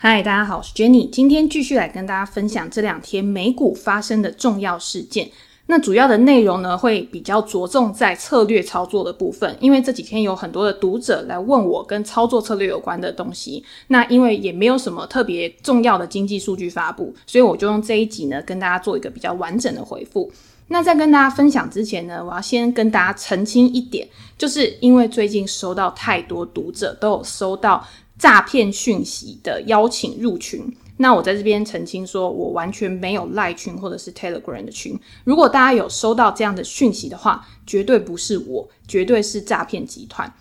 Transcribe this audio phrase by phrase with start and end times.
[0.00, 5.28] 嗨，大家好，我是 Jenny，今天继续来跟大家分享这两天美股发生的重要事件。
[5.66, 13.64] 那主要的内容呢，会比较着重在策略操作的部分，因为这几天有很多的读者来问我跟操作策略有关的东西。
[13.88, 20.30] 那因为也没有什么特别重要的经济数据发布，所以我就用这一集呢，跟大家做一个比较完整的回复。
[20.68, 24.06] 那在跟大家分享之前呢，我要先跟大家澄清一点，
[24.38, 27.84] 就是因为最近收到太多读者都有收到。
[28.18, 30.60] 诈骗讯息的邀请入群，
[30.96, 34.98] 那我在这边澄清说，我完全没有赖群或者是 Telegram 的群。
[35.22, 40.32] 如果大家有收到这样的讯息的话，绝对不是我，绝对是诈骗集团。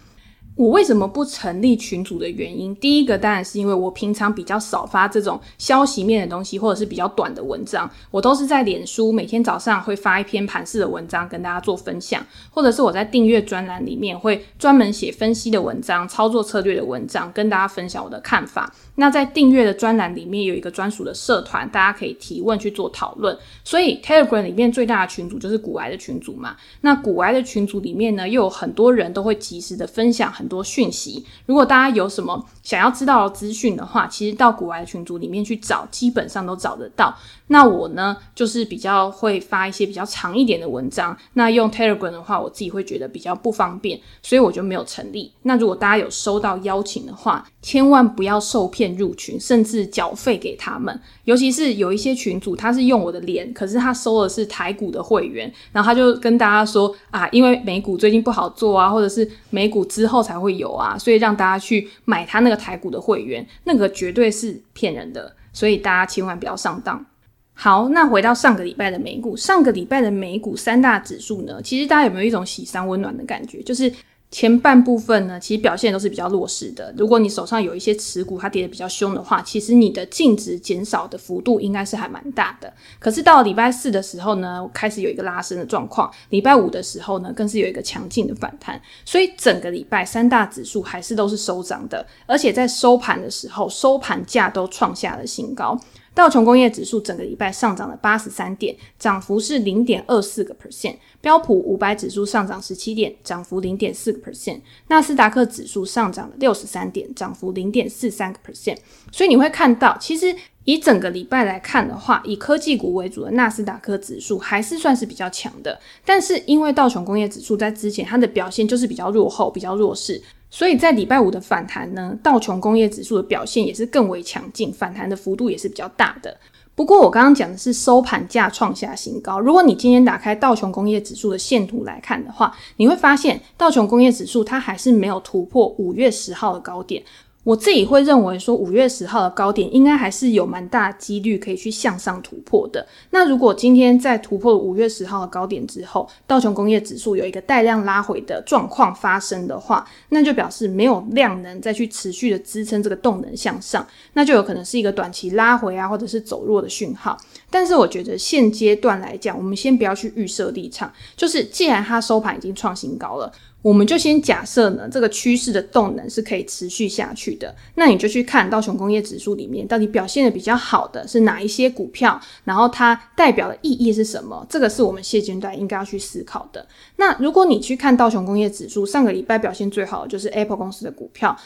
[0.57, 18.73] 我为什么不成立群组的原因，第一个当然是因为我平常比较少发这种消息面的东西，或者是比较短的文章，我都是在脸书每天早上会发一篇盘势的文章跟大家做分享，或者是我在订阅专栏里面会专门写分析的文章、操作策略的文章，跟大家分享我的看法。
[18.95, 23.38] 那在订阅的专栏里面有一个专属的社团，大家可以提问去做讨论。
[23.63, 26.58] 所以 Telegram 里面最大的群组就是股癌的群组嘛。
[26.81, 31.26] 那股癌的群组里面呢，又有很多人都会及时的分享很多讯息。
[31.45, 37.16] 如果大家有什么想要知道的资讯的话，其实到股癌的群组里面去找，基本上都找得到。
[37.50, 41.18] 那我呢，就是比较会发一些比较长一点的文章。
[41.34, 45.31] 那用 Telegram 的话，我自己会觉得比较不方便，所以我就没有成立。
[45.44, 51.00] 那如果大家有收到邀请的话，千万不要受骗入群，甚至缴费给他们。
[51.23, 67.05] 尤其是有一些群组，他是用我的脸，可是他收的是台股的会员，然后他就跟大家说啊，因为美股最近不好做啊，或者是美股之后才会有啊，所以让大家去买他那个台股的会员，那个绝对是骗人的，所以大家千万不要上当。
[67.53, 73.61] 好，那回到上个礼拜的美股，上个礼拜的美股三大指数呢，其实大家有没有一种喜三温暖的感觉？
[73.63, 73.91] 就是
[74.30, 76.94] 前半部分呢，其实表现都是比较弱势的。
[76.97, 82.72] 如果你手上有一些持股，它跌得比较凶的话，其实你的净值减少的幅度应该是还蛮大的。
[83.00, 88.79] 可是到礼拜四的时候呢，开始有一个拉升的状况；礼拜五的时候呢，更是有一个强劲的反弹。
[89.06, 95.80] 所以整个礼拜三大指数还是都是收涨的，而且在收盘的时候，收盘价都创下了新高。
[96.17, 100.95] 道琼工业指数整个礼拜上涨了八十三点，涨幅是零点二四个 percent。
[101.22, 104.59] 标普五百指数上涨十七点，涨幅零点四个 percent。
[104.88, 108.77] 纳斯达克指数上涨了六十三点，涨幅零点四三个 percent。
[109.11, 115.79] 所以你会看到，其实以整个礼拜来看的话，以科技股为主的纳斯达克指数还是算是比较强的。
[116.03, 120.19] 但是因为道琼工业指数在之前它的表现就是比较落后、比较弱势。
[120.50, 126.38] 所以在礼拜五的反弹呢，道琼工业指数的表现也是更为强劲，反弹的幅度也是比较大的。
[126.74, 129.40] 不过我刚刚讲的是收盘价创下新高。
[129.40, 137.03] 如果你今天打开道琼工业指数的线图来看的话，你会发现道琼工业指数它还是没有突破五月十号的高点。
[137.47, 142.85] 我自己会认为说，五月十号的高点应该还是有蛮大几率可以去向上突破的。
[143.12, 157.18] 那如果今天在突破五月十号的高点之后，道琼工业指数有一个带量拉回的状况发生的话，那就表示没有量能再去持续的支撑这个动能向上，那就有可能是一个短期拉回啊，或者是走弱的讯号。
[157.50, 163.31] 但是我觉得现阶段来讲，我们先不要去预设立场，就是既然它收盘已经创新高了。
[163.63, 167.53] 我们就先假设呢，这个趋势的动能是可以持续下去的。
[167.75, 174.45] 那你就去看道琼工业指数里面到底表现的比较好的是哪一些股票，然后它代表的意义是什么？
[174.50, 176.66] 这个是我们现阶段应该要去思考的。
[176.95, 181.38] 那如果你去看道琼工业指数，上个礼拜表现最好的就是 Apple 公司的股票。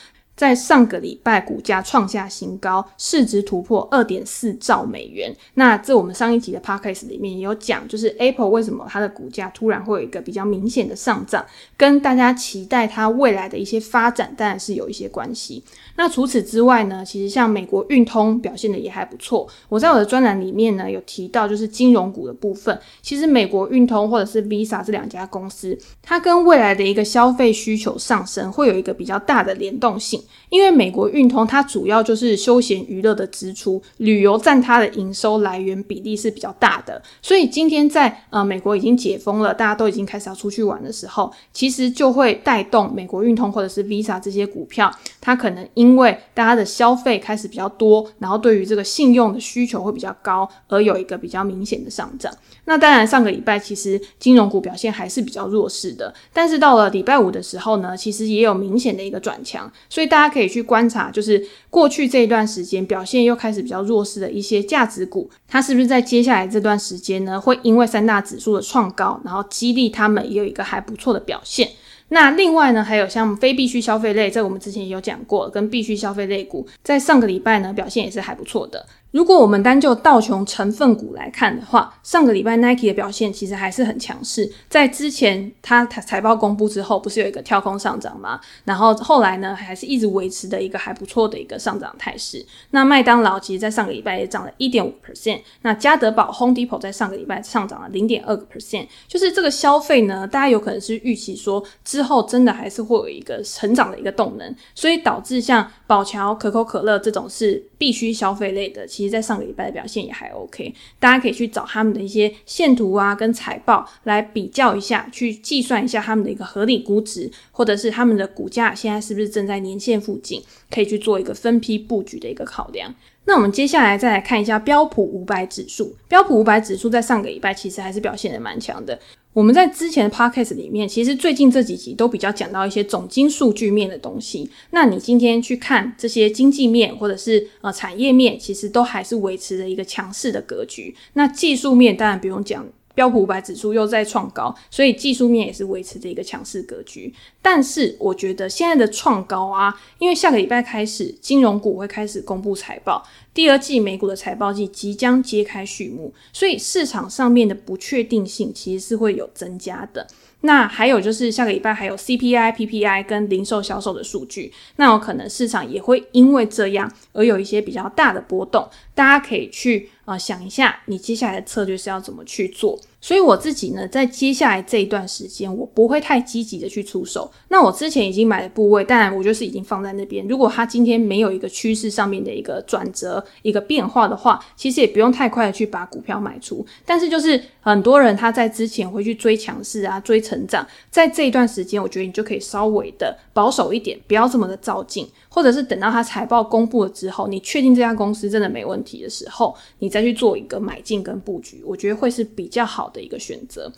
[0.42, 5.32] 在上个礼拜，股价创下新高，市值突破二点四兆美元。
[5.54, 11.46] 那这我们上一集的 podcast 里面也有讲，就是 Apple 为什么它的股价突然会有一个比较明显的上涨，
[11.78, 15.64] 跟大家期待它未来的一些发展，当然是有一些关系。
[15.96, 19.48] 那除此之外呢，其实像美国运通表现的也还不错。
[19.70, 30.20] 我在我的专栏里面呢有提到，就是金融股的部分，其实美国运通或者是 Visa 这两家公司，它跟未来的一个消费需求上升会有一个比较大的联动性。
[30.50, 52.32] 因为美国运通它主要就是休闲娱乐的支出，旅游占它的营收来源比例是比较大的，所以今天在呃美国已经解封了，大家都已经开始要出去玩的时候，其实就会带动美国运通或者是 Visa 这些股票，它可能因为大家的消费开始比较多，然后对于这个信用的需求会比较高，而有一个比较明显的上涨。
[52.66, 60.52] 那当然上个礼拜其实金融股表现还是比较弱势的，但是到了礼拜五的时候呢，其实也有明显的一个转强，所以大家可以。
[60.52, 71.70] 去观察，就是过去这一段时间表现又开始比较弱势的一些价值股，它是不是在接下来这段时间呢，会因为三大指数的创高，然后激励他们也有一个还不错的表现。
[72.10, 78.86] 那另外呢，还有像非必需消费类，在我们之前也有讲过，跟必需消费类股，在上个礼拜呢表现也是还不错的。
[79.12, 84.50] 如果我们单就道琼成分股来看的话，上个礼拜 Nike 的表现其实还是很强势。
[84.70, 88.40] 在之前它它财报公布之后，不是有一个跳空上涨吗？
[88.64, 92.46] 然后后来呢，还是一直维持的一个还不错的一个上涨态势。
[92.70, 95.42] 那麦当劳其实在上个礼拜也涨了一点五 percent。
[95.64, 98.88] 那家得宝 Home Depot 在上个礼拜上涨了零点二个 percent。
[99.10, 108.88] 就是这个消费呢，大家有可能是预期说之后真的还是会有一个成长的一个动能，所以导致像宝侨、可口可乐这种是必须消费类的。
[108.88, 120.40] 其其实，在上个礼拜的表现也还 OK，大家可以去找他们的一些线图啊，跟财报来比较一下，去计算一下他们的一个合理估值，或者是他们的股价现在是不是正在年线附近，
[120.70, 122.94] 可以去做一个分批布局的一个考量。
[123.26, 129.00] 那我们接下来再来看一下标普五百指数，标普五百指数在上个礼拜其实还是表现的蛮强的。
[129.34, 134.50] 我们在之前的 podcast 里面，其实最近这几集都比较讲到一些总经数据面的东西。
[134.72, 140.94] 那你今天去看这些经济面或者是呃产业面，其实都还是维持着一个强势的格局。
[141.14, 142.68] 那技术面当然不用讲。
[142.94, 147.14] 标普五百指数又在创高，所以技术面也是维持着一个强势格局。
[147.42, 153.04] 但是我觉得现在的创高啊，因为下个礼拜开始，金融股会开始公布财报，
[153.34, 160.08] 第二季美股的财报季即将揭开序幕，所以市场上面的不确定性其实是会有增加的。
[160.44, 172.80] 那还有就是下个礼拜还有 CPI、PPI 跟零售销售的数据，那有可能市场也会因为这样而有一些比较大的波动，大家可以去啊、想一下，你接下来的策略是要怎么去做。
[173.04, 177.32] 所以我自己呢，在接下来这一段时间，我不会太积极的去出手。
[177.48, 180.28] 那我之前已经买的部位，当然我就是已经放在那边。
[180.28, 186.64] 如果它今天没有一个趋势上面的一个转折、一个变化的话，其实也不用太快的去把股票卖出。
[186.86, 195.10] 但是就是很多人他在之前会去追强势啊、追成长，在这一段时间，我觉得你就可以稍微的保守一点，不要这么的照进。
[195.34, 203.72] 或者是等到它财报公布了之后，你确定这家公司真的没问题的时候，你再去做一个买进跟布局，我觉得会是比较好的一个选择。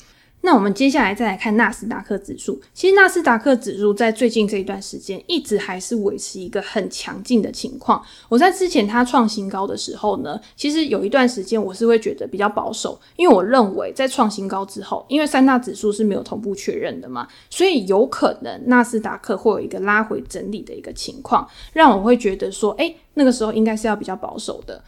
[0.46, 2.62] 那我们接下来再来看纳斯达克指数。
[2.74, 8.04] 其实纳斯达克指数在最近这一段时间，一直还是维持一个很强劲的情况。
[8.28, 24.84] 我在之前它创新高的时候呢，其实有一段时间我是会觉得比较保守，因为我认为在创新高之后，因为三大指数是没有同步确认的嘛，所以有可能纳斯达克会有一个拉回整理的一个情况，让我会觉得说，诶，那个时候应该是要比较保守的。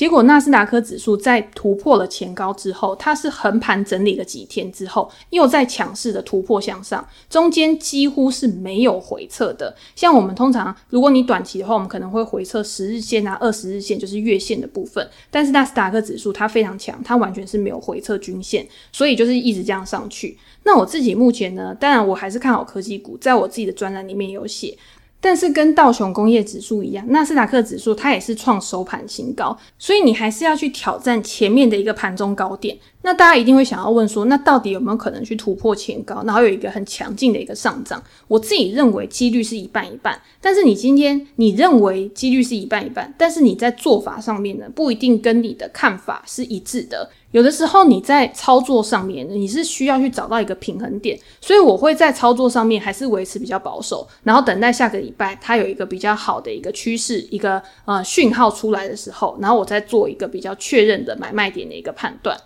[0.00, 9.76] 结果，纳斯达克指数在突破了前高之后，它是横盘整理了几天之后，又在强势的突破向上，中间几乎是没有回撤的。
[9.94, 15.06] 像我们通常，如果你短期的话，我们可能会回撤十日线啊、二十日线，就是月线的部分。
[15.30, 20.38] 但是纳斯达克指数它非常强，它完全是没有回撤均线，所以就是一直这样上去。
[20.62, 24.74] 那我自己目前呢，当然我还是看好科技股，在我自己的专栏里面有写。
[25.20, 32.78] 但是跟道琼工业指数一样，纳斯达克指数它也是创收盘新高，所以你还是要去挑战前面的一个盘中高点。
[33.02, 38.02] 那大家一定会想要问说，那到底有没有可能去突破前高，然后有一个很强劲的一个上涨？
[38.28, 40.20] 我自己认为几率是一半一半。
[40.40, 47.10] 但是你今天你认为几率是一半一半，但是你在做法上面呢，不一定跟你的看法是一致的。
[47.32, 62.36] 有的时候你在操作上面，你是需要去找到一个平衡点，所以我会在操作上面还是维持比较保守，然后等待下个礼拜它有一个比较好的一个趋势，一个呃讯号出来的时候，然后我再做一个比较确认的买卖点的一个判断。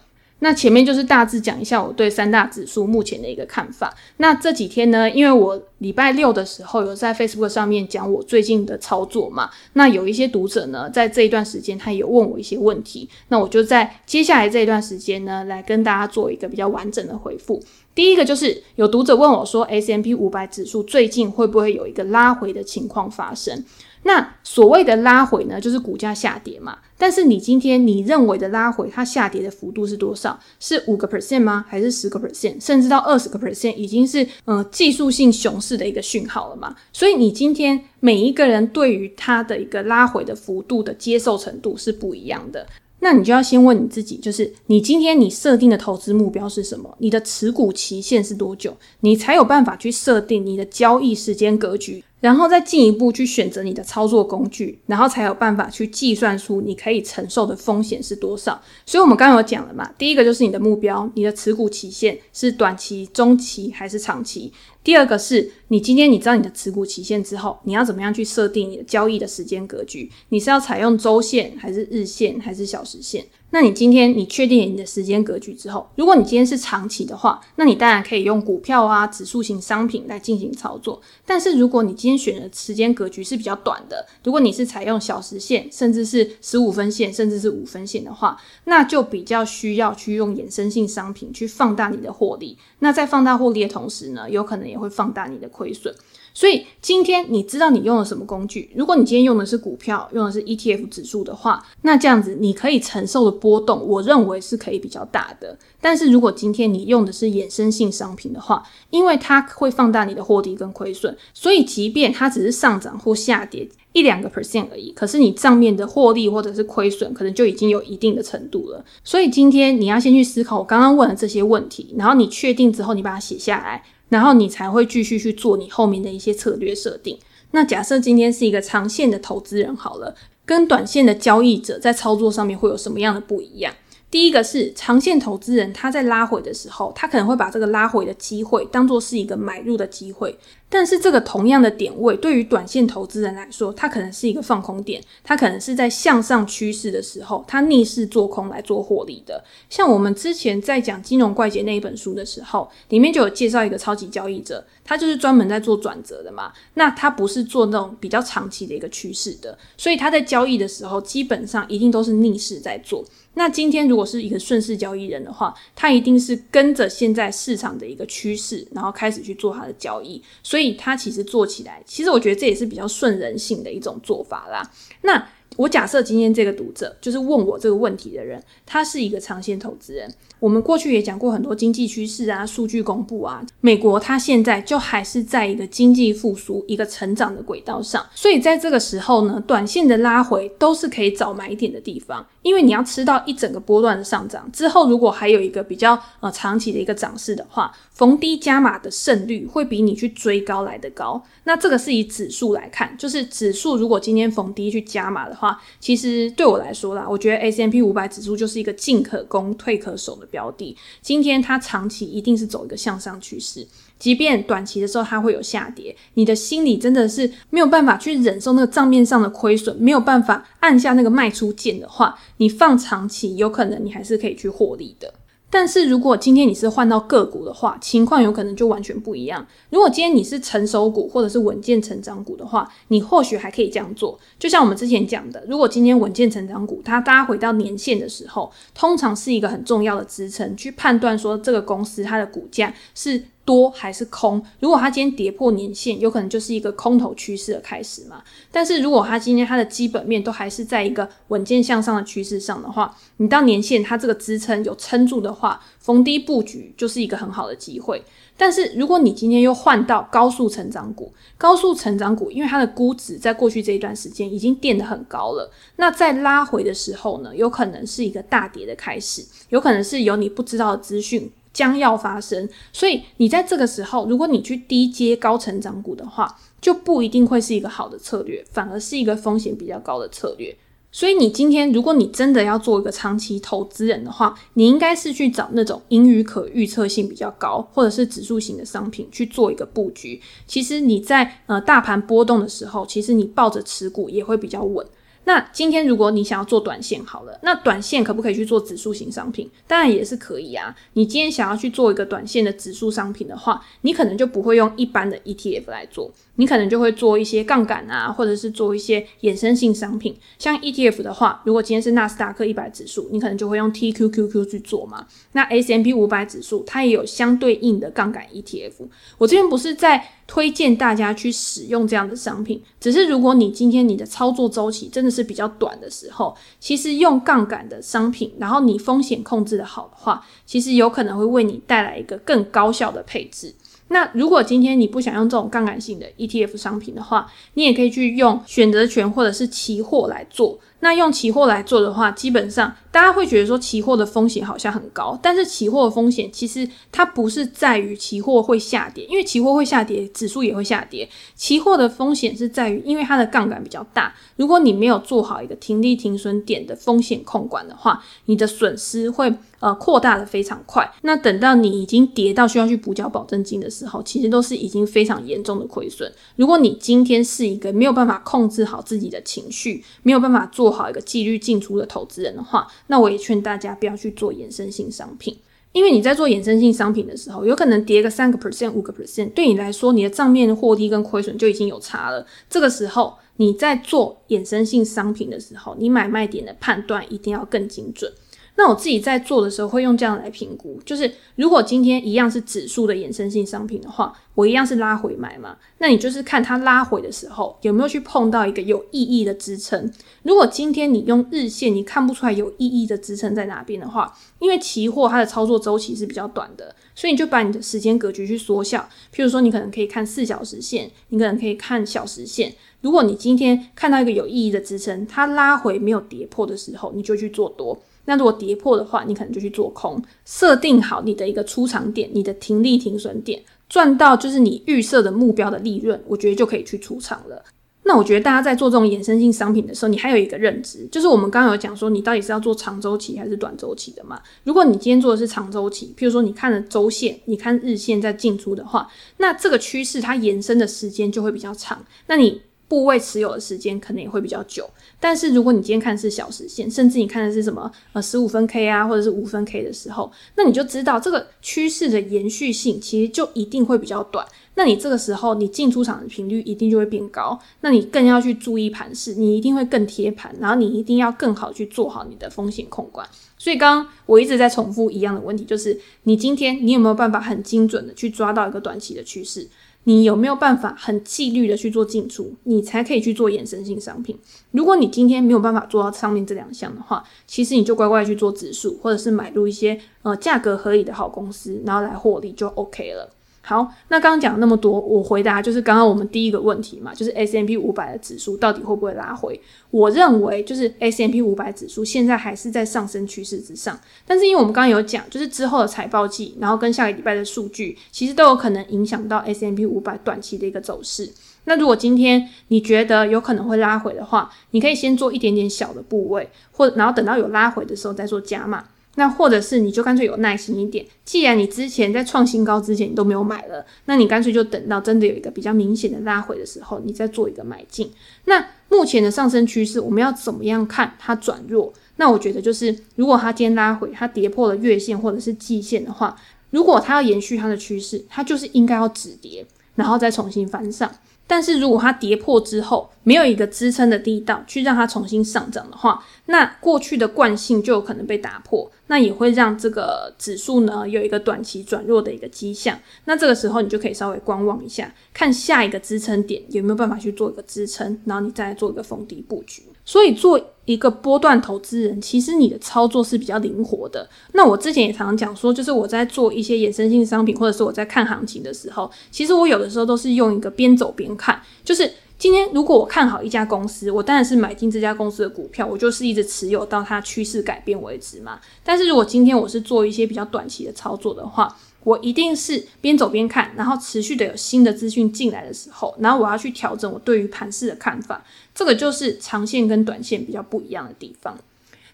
[0.44, 3.94] 那前面就是大致讲一下我对三大指数目前的一个看法。
[4.18, 17.62] 那这几天呢，因为我礼拜六的时候有在 Facebook 上面讲我最近的操作嘛，那有一些读者呢，在这一段时间他有问我一些问题，那我就在接下来这一段时间呢，来跟大家做一个比较完整的回复。
[17.94, 23.64] 第一个就是有读者问我说，S&P 500指数最近会不会有一个拉回的情况发生？
[24.04, 26.78] 那所谓的拉回呢，就是股价下跌嘛。
[26.96, 30.38] 但是你今天你认为的拉回，它下跌的幅度是多少？
[30.60, 31.64] 是五个 percent 吗？
[31.68, 32.62] 还是十个 percent？
[32.62, 36.76] 甚至到二十个 percent，已经是呃技术性熊市的一个讯号了嘛？
[36.92, 42.66] 所以你今天每一个人对于它的一个拉回的幅度的接受程度是不一样的。
[43.00, 46.94] 那你就要先问你自己，就是你今天你设定的投资目标是什么？
[46.98, 48.74] 你的持股期限是多久？
[49.00, 52.02] 你才有办法去设定你的交易时间格局。
[52.24, 58.58] 然后再进一步去选择你的操作工具，然后才有办法去计算出你可以承受的风险是多少。
[58.86, 64.50] 所以，我们刚刚有讲了嘛，第一个就是你的目标，你的持股期限是短期、中期还是长期？
[64.82, 70.10] 第二个是你今天你知道你的持股期限之后，你要怎么样去设定你的交易的时间格局？
[70.30, 73.22] 你是要采用周线还是日线还是小时线？
[73.54, 81.00] 那你今天你确定你的时间格局之后，如果你今天是长期的话，那你当然可以用股票啊、指数型商品来进行操作。
[81.24, 92.58] 但是如果你今天选的时间格局是比较短的，如果你是采用小时线，甚至是十五分线，甚至是五分线的话，那就比较需要去用衍生性商品去放大你的获利。
[92.80, 95.94] 那在放大获利的同时呢，有可能也会放大你的亏损。
[96.34, 98.68] 所以今天你知道你用了什么工具？
[98.74, 105.56] 如果你今天用的是股票，用的是 ETF 指数的话，那这样子你可以承受的波动，我认为是可以比较大的。
[105.80, 118.84] 但是如果今天你用的是衍生性商品的话，因为它会放大你的获利跟亏损，所以即便它只是上涨或下跌一两个 percent 而已，可是你账面的获利或者是亏损，可能就已经有一定的程度了。
[119.04, 123.84] 所以今天你要先去思考我刚刚问的这些问题，然后你确定之后，你把它写下来。
[124.08, 127.18] 然后你才会继续去做你后面的一些策略设定。
[127.50, 133.72] 那假设今天是一个长线的投资人好了，跟短线的交易者在操作上面会有什么样的不一样？
[134.10, 140.38] 第一个是长线投资人，他在拉回的时候，他可能会把这个拉回的机会当做是一个买入的机会。
[140.74, 149.44] 但是这个同样的点位，对于短线投资人来说，它可能是一个放空点，它可能是在向上趋势的时候，它逆势做空来做获利的。
[149.70, 156.52] 像我们之前在讲《金融怪杰》那一本书的时候，里面就有介绍一个超级交易者，他就是专门在做转折的嘛。
[156.74, 163.04] 那他不是做那种比较长期的一个趋势的，所以他在交易的时候，基本上一定都是逆势在做。
[163.36, 170.63] 那今天如果是一个顺势交易人的话，他一定是跟着现在市场的一个趋势，然后开始去做他的交易，所以。
[170.64, 174.62] 所以他其实做起来，其实我觉得这也是比较顺人性的一种做法啦。
[175.02, 180.12] 那我假设今天这个读者就是问我这个问题的人，他是一个长线投资人。
[180.40, 188.04] 我们过去也讲过很多经济趋势啊，数据公布啊，美国它现在就还是在一个经济复苏、一个成长的轨道上。
[188.14, 201.22] 所以在这个时候呢，短线的拉回都是可以找买点的地方，因为你要吃到一整个波段的上涨之后，如果还有一个比较呃长期的一个涨势的话，逢低加码的胜率会比你去追高来得高。
[201.44, 205.43] 那这个是以指数来看，就是指数如果今天逢低去加码的话，
[205.80, 210.76] 其实对我来说啦，我觉得 S M P 五百指数就是一个进可攻、退可守的标的。
[211.00, 213.66] 今天它长期一定是走一个向上趋势，
[213.98, 225.12] 即便短期的时候它会有下跌，你的心里真的是没有办法去忍受那个账面上的亏损，没有办法按下那个卖出键的话，你放长期，有可能你还是可以去获利的。
[225.54, 229.46] 但是如果今天你是换到个股的话，情况有可能就完全不一样。
[229.70, 234.18] 如果今天你是成熟股或者是稳健成长股的话，你或许还可以这样做。
[234.36, 244.42] 就像我们之前讲的，如果今天稳健成长股它搭回到年线的时候，通常是一个很重要的支撑，去判断说这个公司它的股价是多还是空？
[244.60, 248.22] 如果它今天跌破年线，有可能就是一个空头趋势的开始嘛。
[248.50, 258.02] 但是如果它今天它的基本面都还是在一个稳健向上的趋势上的话，你到年线它这个支撑有撑住的话，逢低布局就是一个很好的机会。
[258.36, 271.30] 但是如果你今天又换到高速成长股，高速成长股因为它的估值在过去这一段时间已经垫得很高了，那在拉回的时候呢，有可能是一个大跌的开始，有可能是有你不知道的资讯。
[271.54, 280.54] 将要发生，所以你在这个时候，如果你去低阶高成长股的话，就不一定会是一个好的策略，反而是一个风险比较高的策略。
[280.90, 290.20] 所以你今天，如果你真的要做一个长期投资人的话，你应该是去找那种盈余可预测性比较高，或者是指数型的商品去做一个布局。
[290.46, 294.86] 其实你在呃大盘波动的时候，其实你抱着持股也会比较稳。
[295.24, 299.50] 那今天如果你想要做短线好了，那短线可不可以去做指数型商品？
[299.66, 300.74] 当然也是可以啊。
[300.92, 306.10] 你今天想要去做一个短线的指数商品的话，你可能就不会用一般的 ETF 来做。
[306.36, 310.16] 你可能就会做一些杠杆啊，或者是做一些衍生性商品。
[310.38, 315.06] 像 ETF 的话，如果今天是纳斯达克一百指数，你可能就会用 TQQQ 去做嘛。
[315.32, 318.72] 那 S&P 五百指数它也有相对应的杠杆 ETF。
[319.18, 333.54] 我这边不是在推荐大家去使用这样的商品，只是如果你今天你的操作周期真的是比较短的时候，其实用杠杆的商品，然后你风险控制的好的话，其实有可能会为你带来一个更高效的配置。
[333.88, 340.58] 那如果今天你不想用这种杠杆性的 ETF 商品的话，你也可以去用选择权或者是期货来做。
[340.84, 351.08] 那用期货来做的话，基本上大家会觉得说期货的风险好像很高，但是期货的风险其实它不是在于期货会下跌，因为期货会下跌，指数也会下跌。
[351.34, 360.86] 期货的风险是在于，因为它的杠杆比较大，如果你没有做好一个停利停损点的风险控管的话，你的损失会呃扩大的非常快。
[361.00, 366.12] 那等到你已经跌到需要去补缴保证金的时候，其实都是已经非常严重的亏损。
[366.36, 375.38] 如果你今天是一个没有办法控制好自己的情绪，没有办法做好一个纪律进出的投资人的话，那我也劝大家不要去做衍生性商品。
[375.72, 382.24] 因为你在做衍生性商品的时候，有可能跌个三个 percent、五个 percent，对你来说，你的账面获利跟亏损就已经有差了。
[382.48, 388.12] 这个时候，你在做衍生性商品的时候，你买卖点的判断一定要更精准。
[388.56, 399.90] 那我自己在做的时候会用这样来评估，就是如果今天一样是指数的衍生性商品的话，我一样是拉回买嘛，那你就是看它拉回的时候有没有去碰到一个有意义的支撑。
[400.22, 408.88] 如果今天你用日线，你看不出来有意义的支撑在哪边的话，因为期货它的操作周期是比较短的，所以你就把你的时间格局去缩小。
[409.12, 412.54] 譬如说，你可能可以看四小时线，你可能可以看小时线。
[412.82, 417.76] 如果你今天看到一个有意义的支撑，它拉回没有跌破的时候，你就去做多。
[418.06, 427.42] 那如果跌破的话，你可能就去做空，设定好你的一个出场点，你的停利停损点，赚到就是你预设的目标的利润，我觉得就可以去出场了。
[427.86, 434.18] 那我觉得大家在做这种衍生性商品的时候，你还有一个认知，就是我们刚刚有讲说，你到底是要做长周期还是短周期的嘛？
[434.44, 444.68] 如果你今天做的是长周期，譬如说你看了周线，你看日线在进出的话，那这个趋势它延伸的时间就会比较长，那你部位持有的时间可能也会比较久。
[444.98, 454.26] 但是如果你今天看是小时线，甚至你看的是什么呃十五分 K 啊，或者是五分 K 的时候，那你就知道这个趋势的延续性其实就一定会比较短。
[454.56, 463.06] 那你这个时候你进出场的频率一定就会变高，那你更要去注意盘势，你一定会更贴盘，然后你一定要更好去做好你的风险控管。
[463.36, 469.46] 所以刚刚我一直在重复一样的问题，就是你今天你有没有办法很精准的去抓到一个短期的趋势？
[469.84, 474.18] 你有没有办法很纪律的去做进出，你才可以去做衍生性商品？
[474.50, 483.13] 如果你今天没有办法做到上面这两项的话，其实你就乖乖去做指数，或者是买入一些呃价格合理的好公司，然后来获利就 OK 了。
[483.46, 489.38] 好，那刚刚讲那么多，我回答就是刚刚我们第一个问题嘛，就是 S&P 500的指数到底会不会拉回？
[489.70, 501.12] 我认为就是 S&P 500指数现在还是在上升趋势之上，但是因为我们刚刚有讲，就是之后的财报季，然后跟下个礼拜的数据，其实都有可能影响到 S&P 500短期的一个走势。
[501.44, 508.64] 那如果今天你觉得有可能会拉回的话，你可以先做一点点小的部位，或然后等到有拉回的时候再做加码。
[508.96, 517.90] 那或者是你就干脆有耐心一点，既然你之前在创新高之前你都没有买了，那你干脆就等到真的有一个比较明显的拉回的时候，你再做一个买进。
[518.26, 521.72] 那目前的上升趋势，我们要怎么样看它转弱？
[521.96, 526.16] 那我觉得就是，如果它今天拉回，它跌破了月线或者是季线的话，
[526.50, 530.90] 如果它要延续它的趋势，它就是应该要止跌，然后再重新翻上。
[531.26, 542.78] 但是如果它跌破之后，没有一个支撑的力道去让它重新上涨的话，那过去的惯性就有可能被打破，那也会让这个指数呢有一个短期转弱的一个迹象。
[543.06, 549.62] 那这个时候你就可以稍微观望一下，看下一个支撑点有没有办法去做一个支撑，然后你再来做一个逢低布局。
[549.84, 554.08] 所以做一个波段投资人，其实你的操作是比较灵活的。
[554.32, 561.42] 那我之前也常常讲说，就是我在做一些衍生性商品，或者是我在看行情的时候，其实我有的时候都是用一个边走边看。
[561.62, 568.40] 就是今天如果我看好一家公司，我当然是买进这家公司的股票，我就是一直持有到它趋势改变为止嘛。
[568.62, 578.24] 但是如果今天我是做一些比较短期的操作的话，我一定是边走边看，然后持续的有新的资讯进来的时候，然后我要去调整我对于盘势的看法。
[578.54, 581.38] 这个就是长线跟短线比较不一样的地方。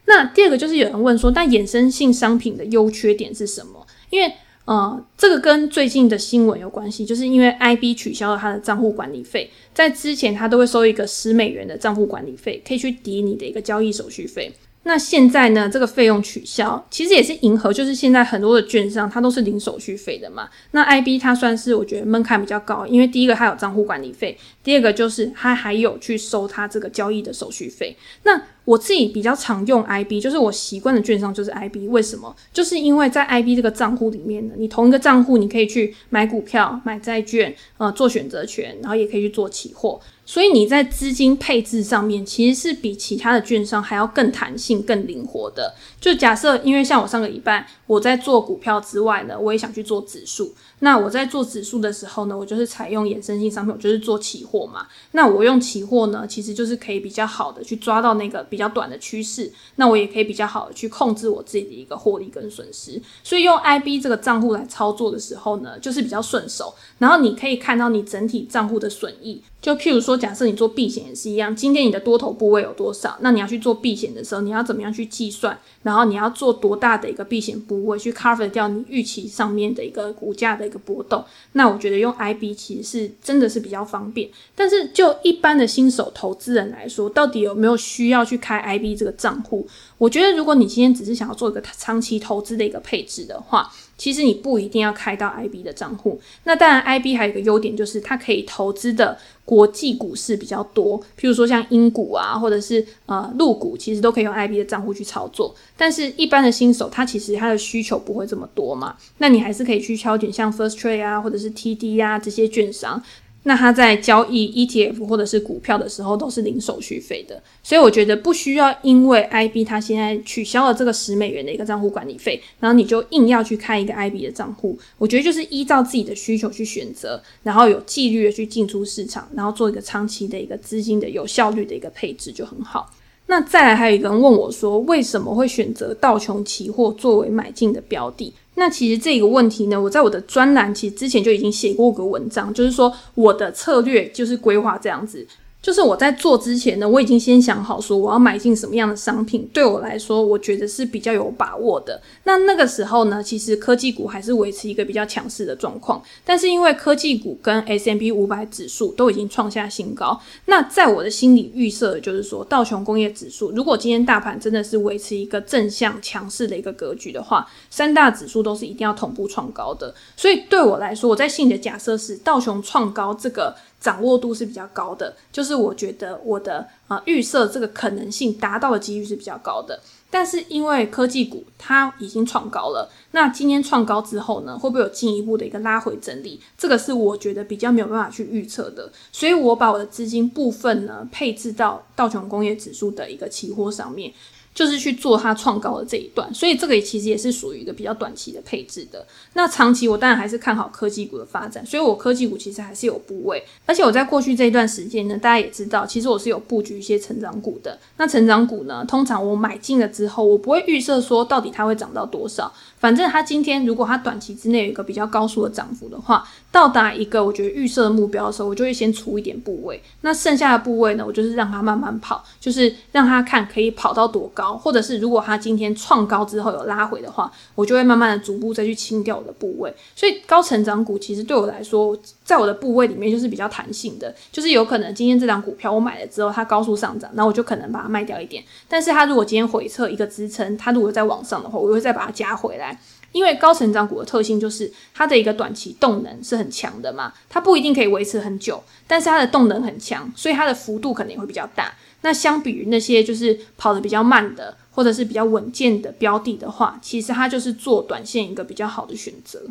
[0.07, 3.87] 那第二个就是有人问说，但衍生性商品的优缺点是什么？
[4.11, 4.33] 因为
[4.67, 14.53] 呃，这个跟最近的新闻有关系，就是因为 IB 取消了他的账户管理费，在之前他都会收一个十美元的账户管理费，可以去抵你的一个交易手续费。
[14.85, 20.49] 那现在呢，这个费用取消，其实也是迎合，就是现在很多的券商它都是零手续费的嘛。
[20.71, 27.95] 那 IB 它算是我觉得门槛比较高，因为第一个它有账户管理费，第二个就是它还有去收它这个交易的手续费。
[28.23, 31.89] 那我自己比较常用 IB，就是我习惯的券商就是 IB。
[31.89, 32.35] 为什么？
[32.53, 40.01] 就是因为在 IB 这个账户里面呢，你同一个账户你可以去买股票、买债券，呃，做选择权，然后也可以去做期货。
[40.25, 45.75] 所以你在资金配置上面其实是比其他的券商还要更弹性、更灵活的。
[46.01, 50.55] 就假设，因为像我上个礼拜我在做股票之外呢，我也想去做指数。
[50.81, 54.87] 那我在做指数的时候呢，我就是采用衍生性商品，我就是做期货嘛。
[55.13, 63.01] 那我用期货呢，其实就是可以比较好的去抓到那个比较短的趋势，那我也可以比较好的去控制我自己的一个获利跟损失。
[63.23, 66.75] 所以用 IB 这个账户来操作的时候呢，就是比较顺手。
[66.99, 69.43] 然后你可以看到你整体账户的损益。
[69.61, 73.19] 就譬如说，假设你做避险也是一样，今天你的多头部位有多少？
[73.21, 75.59] 那你要去做避险的时候，你要怎么样去计算？
[75.83, 81.25] 然后你要做多大的一个避险部位去 cover 掉你预期上面的一个股价的一个波动？
[81.53, 84.31] 那我觉得用 IB 其实是真的是比较方便。
[84.55, 89.67] 但是就一般的新手投资人来说，到底有没有需要去开 IB 这个账户？
[89.99, 93.71] 我觉得如果你今天只是想要做一个长期投资的一个配置的话，
[94.01, 96.19] 其实你不一定要开到 IB 的账户。
[96.45, 105.55] 那当然，IB 还有一个优点就是它可以投资的国际股市比较多，譬如说像英股啊，或者是呃陆股，其实都可以用 IB 的账户去操作。
[105.77, 113.03] 但是，一般的新手他其实他的需求不会这么多嘛，那你还是可以去挑选像 First Trade 啊，或者是 TD 啊这些券商。
[113.45, 124.79] 那他在交易 ETF 或者是股票的时候都是零手续费的，所以我觉得不需要因为 IB 他现在取消了这个十美元的一个账户管理费，然后你就硬要去开一个 IB 的账户。
[124.99, 132.93] 我觉得就是依照自己的需求去选择，然后有纪律的去进出市场，然后做一个长期的一个资金的有效率的一个配置就很好。
[133.31, 138.33] 那再来还有一个人问我说，为什么会选择道琼期货作为买进的标的？
[138.57, 145.25] 那其实这个问题呢，我在我的专栏其实之前就已经写过个文章，就是说我的策略就是规划这样子。
[145.63, 152.01] 就是我在做之前呢，我已经先想好说我要买进什么样的商品，对我来说，我觉得是比较有把握的。
[152.25, 156.03] 那那个时候呢，其实科技股还是维持一个比较强势的状况。
[156.25, 169.95] 但是因为科技股跟 S&P 500指数都已经创下新高，那在我的心里预设的就是说，道琼工业指数如果今天大盘真的是维持一个正向强势的一个格局的话，三大指数都是一定要同步创高的。
[170.17, 173.55] 所以对我来说，我在心里的假设是道琼创高这个。
[173.81, 179.81] 掌握度是比较高的，就是我觉得我的呃预设这个可能性达到的几率是比较高的。
[180.13, 186.41] 但是因为科技股它已经创高了，那今天创高之后呢，会不会有进一步的一个拉回整理？
[186.59, 188.91] 这个是我觉得比较没有办法去预测的。
[189.13, 194.13] 所以我把我的资金部分呢配置到道琼工业指数的一个期货上面。
[194.55, 199.07] 就是去做它创高的这一段，所以这个也其实也是属于一个比较短期的配置的。
[199.35, 203.43] 那长期我当然还是看好科技股的发展，所以我科技股其实还是有部位。
[203.65, 207.79] 而且我在过去这一段时间呢，大家也知道，其实我是有布局一些成长股的。
[207.97, 212.53] 那成长股呢，通常我买进了之后，我不会预设说到底它会涨到多少。
[212.79, 219.81] 反正它今天如果它短期之内有一个比较高速的涨幅的话，到达一个我觉得预设的目标的时候，我就会先出一点部位。
[220.01, 229.73] 那剩下的部位呢，我就是让它慢慢跑，就是让它看可以跑到多高，高或者是如果它今天创高之后有拉回的话，我就会慢慢的逐步再去清掉我的部位。
[229.95, 238.43] 所以高成长股其实对我来说，在我的部位里面就是比较弹性的，就是有可能今天这档股票我买了之后它高速上涨，那我就可能把它卖掉一点。
[238.67, 242.79] 但是它如果今天回撤一个支撑，它如果再往上的话，我会再把它加回来。
[243.13, 251.73] 因为高成长股的特性就是它的一个短期动能是很强的嘛，它不一定可以维持很久，但是它的动能很强，所以它的幅度可能也会比较大。
[252.03, 259.43] 那相比于那些就是跑得比较慢的或者是比较稳健的标的的话，其实它就是做短线一个比较好的选择。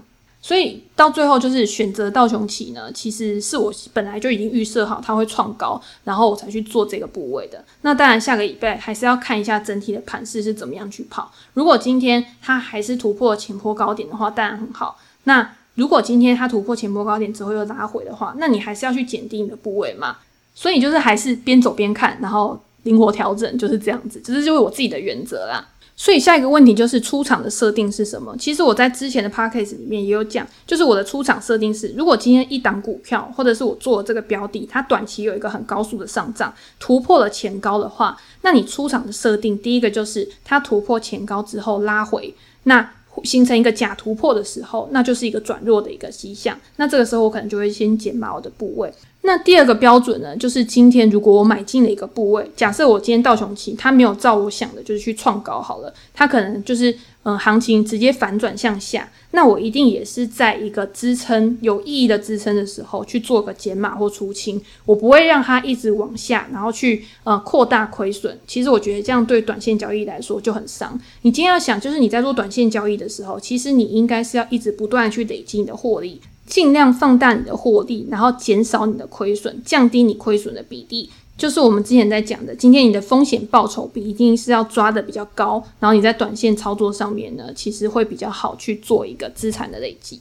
[0.42, 7.62] 所以到最后就是选择道琼期呢，其实是我本来就已经预设好它会创高，然后我才去做这个部位的。
[7.82, 11.30] 那当然下个礼拜还是要看一下整体的盘势是怎么样去跑。
[11.56, 14.98] 如果今天它还是突破前波高点的话，当然很好。
[15.26, 20.20] 那如果今天它突破前波高点之后又拉回的话，那你还是要去减低你的部位嘛。
[20.60, 24.22] 所以就是还是边走边看，然后灵活调整，就是这样子。
[24.22, 25.66] 这是就是我自己的原则啦。
[25.96, 28.36] 所以下一个问题就是出场的设定是什么？
[28.38, 42.92] 其实我在之前的 podcast 里面也有讲，就是我的出场设定是，如果今天一档股票或者是我做的这个标的，它短期有一个很高速的上涨，突破了前高的话，那你出场的设定第一个就是它突破前高之后拉回，那
[43.24, 46.58] 形成一个假突破的时候，那就是一个转弱的一个迹象。
[46.76, 48.94] 那这个时候我可能就会先减码我的部位。
[49.22, 68.40] 那第二个标准呢，就是今天如果我买进了一个部位，假设我今天道琼期它没有照我想的，就是去创高好了，它可能就是嗯行情直接反转向下，那我一定也是在一个支撑有意义的支撑的时候去做个减码或出清，我不会让它一直往下，然后去呃扩大亏损。
[68.48, 71.00] 其实我觉得这样对短线交易来说就很伤。
[71.24, 76.22] 你今天要想，就是你在做短线交易的时候，其实你应该是要一直不断去累积你的获利。
[76.50, 81.08] 尽量放大你的获利，然后减少你的亏损，降低你亏损的比例，
[81.38, 82.56] 就是我们之前在讲的。
[82.56, 90.20] 今天你的风险报酬比一定是要抓的比较高，然后你在短线操作上面呢，其实会比较好去做一个资产的累积。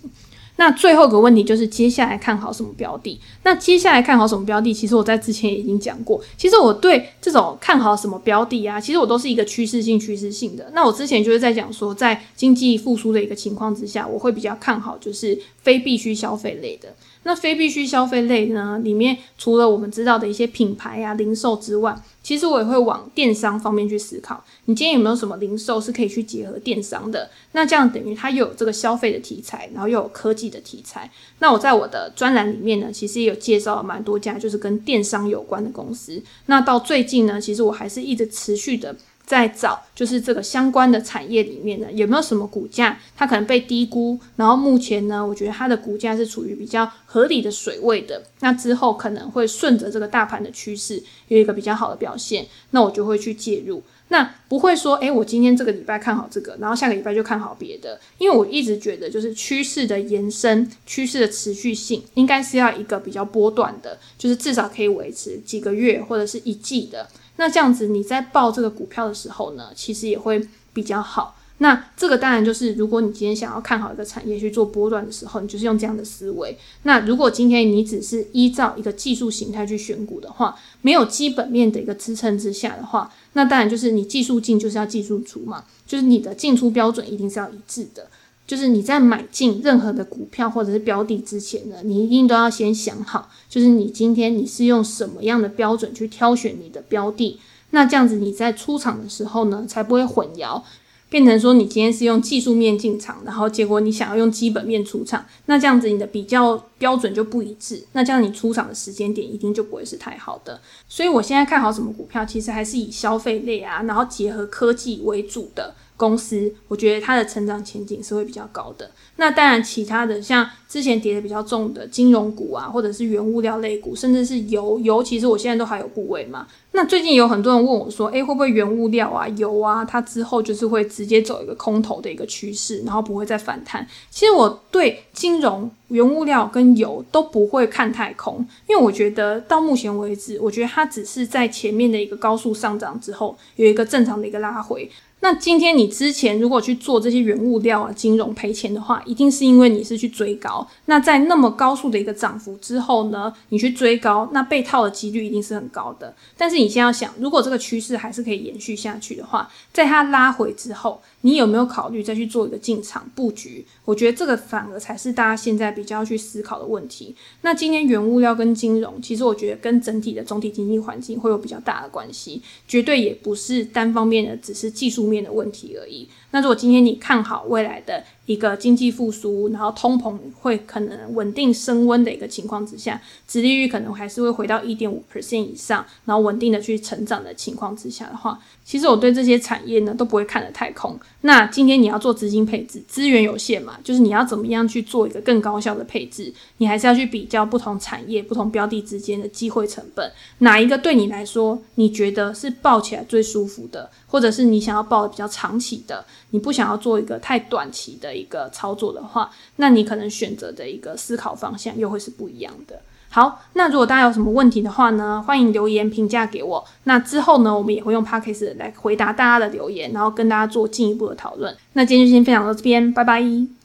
[0.59, 3.19] 那最后一个问题就是接下来看好什么标的？
[3.45, 4.75] 那接下来看好什么标的？
[4.75, 10.69] 其实我在之前已经讲过，其实我对这种看好什么标的啊，其实我都是一个趋势性、趋势性的。
[10.75, 16.89] 那我之前就是在讲说，在经济复苏的一个情况之下，我会比较看好就是非必需消费类的。
[17.23, 21.95] 那非必需消费类呢，里面除了我们知道的一些品牌啊、零售之外，
[22.29, 24.45] 其实我也会往电商方面去思考。
[24.67, 27.31] 你今天有没有什么零售是可以去结合电商的？
[27.53, 31.11] 那这样等于它又有这个消费的题材，然后又有科技的题材。
[31.39, 36.23] 那我在我的专栏里面呢，其实也有介绍了蛮多家就是跟电商有关的公司。
[36.45, 38.95] 那到最近呢，其实我还是一直持续的。
[39.29, 44.19] 在找就是这个相关的产业里面呢，有没有什么股价它可能被低估？
[44.37, 48.23] 然后目前呢，我觉得它的股价是处于比较合理的水位的。
[48.41, 53.83] 那之后可能会顺着这个大盘的趋势有一个比较好的表现，那我就会去介入。
[54.11, 58.01] 那不会说，诶，我今天这个礼拜看好这个，然后下个礼拜就看好别的。
[58.17, 67.07] 因为我一直觉得，就是趋势的延伸、趋势的持续性，应该是要一个比较波段的，就是至少可以维持几个月或者是一季的。
[67.39, 71.37] 那这样子，你在报这个股票的时候呢，其实也会比较好。
[71.61, 76.57] 那这个当然就是，如果你今天想要看好一个产业去做波段的时候，你就是用这样的思维。
[76.85, 88.07] 那如果今天你只是依照一个技术形态去选股的话，没有基本面的一个支撑之下的话，那当然就是你技术进就是要技术出嘛，就是你的进出标准一定是要一致的。
[88.49, 97.39] 就是你在买进任何的股票或者是标的之前呢，你一定都要先想好，就是你今天你是用什么样的标准去挑选你的标的，
[97.73, 100.63] 那这样子你在出场的时候呢，才不会混淆，
[101.11, 110.59] 变成说你今天是用技术面进场，然后结果你想要用基本面出场，那这样子你的比较标准就不一致，那这样你出场的时间点一定就不会是太好的。
[110.89, 115.75] 所以我现在看好什么股票，其实还是以消费类啊，然后结合科技为主的。
[115.99, 118.91] 公司，我觉得它的成长前景是会比较高的。
[119.17, 126.47] 那当然，其他的像之前跌得比较重的金融股啊，或者是原物料类股，甚至是油油，其实我现在都还有部位嘛。
[126.71, 133.85] 那最近有很多人问我说，诶，会不会原物料啊、油啊，它之后就是会直接走一个空头的一个趋势，然后不会再反弹？
[134.09, 144.89] 其实我对金融、原物料跟油都不会看太空，因为我觉得到目前为止，我觉得它只是在前面的一个高速上涨之后，有一个正常的一个拉回。
[145.21, 150.67] 那今天你之前如果去做这些原物料啊、金融赔钱的话，一定是因为你是去追高。
[150.85, 156.15] 那在那么高速的一个涨幅之后呢，你去追高，那被套的几率一定是很高的。
[156.37, 163.67] 但是你现在要想，如果这个趋势还是可以延续下去的话，在它拉回之后，你有没有考虑再去做一个进场布局？
[163.85, 167.15] 我觉得这个反而才是大家现在比较要去思考的问题。
[167.43, 176.09] 那今天原物料跟金融，其实我觉得跟整体的总体经济环境会有比较大的关系，绝对也不是单方面的，只是技术面的问题而已。
[176.31, 191.01] 那如果今天你看好未来的一个经济复苏，然后通膨会可能稳定升温的一个情况之下，殖利率可能还是会回到一点五 percent 以上，然后稳定的去成长的情况之下的话，其实我对这些产业呢都不会看得太空。
[191.23, 208.09] 那今天你要做资金配置，资源有限嘛，就是你要怎么样去做一个更高效的配置，你还是要去比较不同产业、不同标的之间的机会成本，哪一个对你来说你觉得是抱起来最舒服的，或者是你想要抱的比较长期的，你不想要做一个太短期的。
[208.19, 212.83] 一个操作的话，那你可能选择的一个思考方向又会是不一样的。
[213.11, 216.65] 好，那如果大家有什么问题的话呢，欢迎留言评价给我。
[216.85, 221.57] 那之后呢，我们也会用 Podcast 来回答大家的留言，然后跟大家做进一步的讨论。
[221.73, 223.58] 那今天就先分享到这边，拜拜。